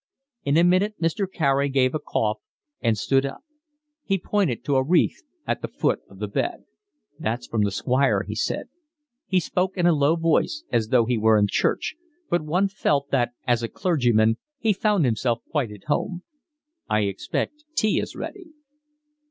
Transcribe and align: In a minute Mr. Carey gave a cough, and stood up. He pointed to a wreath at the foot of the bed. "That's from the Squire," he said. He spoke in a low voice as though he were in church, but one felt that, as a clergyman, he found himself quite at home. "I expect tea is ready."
In 0.43 0.57
a 0.57 0.63
minute 0.63 0.95
Mr. 0.99 1.31
Carey 1.31 1.69
gave 1.69 1.93
a 1.93 1.99
cough, 1.99 2.39
and 2.81 2.97
stood 2.97 3.23
up. 3.23 3.43
He 4.03 4.17
pointed 4.17 4.65
to 4.65 4.77
a 4.77 4.83
wreath 4.83 5.21
at 5.45 5.61
the 5.61 5.67
foot 5.67 5.99
of 6.09 6.17
the 6.17 6.27
bed. 6.27 6.65
"That's 7.19 7.45
from 7.45 7.61
the 7.61 7.69
Squire," 7.69 8.23
he 8.27 8.33
said. 8.33 8.67
He 9.27 9.39
spoke 9.39 9.77
in 9.77 9.85
a 9.85 9.93
low 9.93 10.15
voice 10.15 10.63
as 10.71 10.87
though 10.87 11.05
he 11.05 11.19
were 11.19 11.37
in 11.37 11.45
church, 11.47 11.93
but 12.31 12.41
one 12.41 12.67
felt 12.67 13.11
that, 13.11 13.33
as 13.45 13.61
a 13.61 13.67
clergyman, 13.67 14.39
he 14.57 14.73
found 14.73 15.05
himself 15.05 15.43
quite 15.51 15.69
at 15.71 15.83
home. 15.83 16.23
"I 16.89 17.01
expect 17.01 17.63
tea 17.75 17.99
is 17.99 18.15
ready." 18.15 18.53